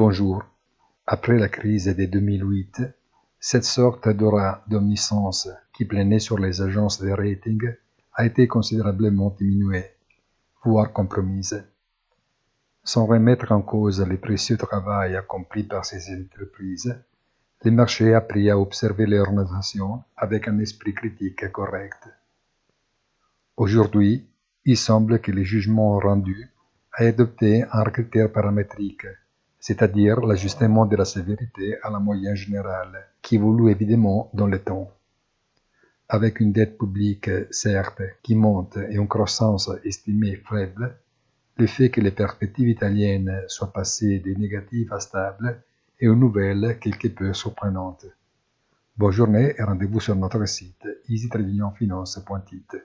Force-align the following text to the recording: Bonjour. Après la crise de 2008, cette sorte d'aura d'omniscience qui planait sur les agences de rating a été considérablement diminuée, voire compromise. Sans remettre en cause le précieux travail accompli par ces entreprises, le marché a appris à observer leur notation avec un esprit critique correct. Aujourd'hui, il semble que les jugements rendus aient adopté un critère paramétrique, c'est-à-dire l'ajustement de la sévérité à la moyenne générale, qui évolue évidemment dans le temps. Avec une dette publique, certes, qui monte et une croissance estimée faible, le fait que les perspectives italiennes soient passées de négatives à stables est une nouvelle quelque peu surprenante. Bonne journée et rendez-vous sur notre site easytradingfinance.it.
Bonjour. 0.00 0.44
Après 1.08 1.36
la 1.36 1.48
crise 1.48 1.86
de 1.86 2.04
2008, 2.04 2.82
cette 3.40 3.64
sorte 3.64 4.08
d'aura 4.08 4.62
d'omniscience 4.68 5.48
qui 5.72 5.86
planait 5.86 6.20
sur 6.20 6.38
les 6.38 6.62
agences 6.62 7.02
de 7.02 7.10
rating 7.10 7.74
a 8.14 8.24
été 8.24 8.46
considérablement 8.46 9.34
diminuée, 9.36 9.86
voire 10.62 10.92
compromise. 10.92 11.64
Sans 12.84 13.06
remettre 13.06 13.50
en 13.50 13.60
cause 13.60 14.00
le 14.00 14.18
précieux 14.18 14.56
travail 14.56 15.16
accompli 15.16 15.64
par 15.64 15.84
ces 15.84 16.14
entreprises, 16.14 16.96
le 17.64 17.72
marché 17.72 18.14
a 18.14 18.18
appris 18.18 18.48
à 18.50 18.56
observer 18.56 19.06
leur 19.06 19.32
notation 19.32 20.04
avec 20.16 20.46
un 20.46 20.60
esprit 20.60 20.94
critique 20.94 21.50
correct. 21.50 22.08
Aujourd'hui, 23.56 24.28
il 24.64 24.76
semble 24.76 25.20
que 25.20 25.32
les 25.32 25.44
jugements 25.44 25.98
rendus 25.98 26.48
aient 27.00 27.08
adopté 27.08 27.64
un 27.72 27.82
critère 27.82 28.30
paramétrique, 28.30 29.08
c'est-à-dire 29.58 30.20
l'ajustement 30.20 30.86
de 30.86 30.96
la 30.96 31.04
sévérité 31.04 31.76
à 31.82 31.90
la 31.90 31.98
moyenne 31.98 32.36
générale, 32.36 33.06
qui 33.22 33.36
évolue 33.36 33.70
évidemment 33.70 34.30
dans 34.32 34.46
le 34.46 34.58
temps. 34.58 34.90
Avec 36.08 36.40
une 36.40 36.52
dette 36.52 36.78
publique, 36.78 37.30
certes, 37.50 38.02
qui 38.22 38.34
monte 38.34 38.76
et 38.76 38.94
une 38.94 39.08
croissance 39.08 39.70
estimée 39.84 40.36
faible, 40.48 40.96
le 41.56 41.66
fait 41.66 41.90
que 41.90 42.00
les 42.00 42.12
perspectives 42.12 42.68
italiennes 42.68 43.42
soient 43.48 43.72
passées 43.72 44.20
de 44.20 44.32
négatives 44.32 44.92
à 44.92 45.00
stables 45.00 45.60
est 45.98 46.06
une 46.06 46.20
nouvelle 46.20 46.78
quelque 46.80 47.08
peu 47.08 47.34
surprenante. 47.34 48.06
Bonne 48.96 49.12
journée 49.12 49.54
et 49.58 49.62
rendez-vous 49.62 50.00
sur 50.00 50.14
notre 50.14 50.44
site 50.46 50.86
easytradingfinance.it. 51.08 52.76